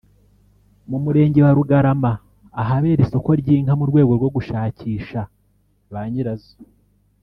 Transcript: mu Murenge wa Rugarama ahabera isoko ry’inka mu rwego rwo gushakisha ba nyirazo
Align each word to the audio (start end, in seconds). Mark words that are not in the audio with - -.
mu 0.89 0.97
Murenge 1.03 1.39
wa 1.45 1.51
Rugarama 1.57 2.11
ahabera 2.61 2.99
isoko 3.05 3.29
ry’inka 3.39 3.73
mu 3.79 3.85
rwego 3.89 4.11
rwo 4.19 4.29
gushakisha 4.35 5.19
ba 5.93 6.01
nyirazo 6.11 6.53